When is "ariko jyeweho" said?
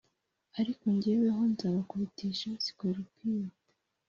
0.59-1.41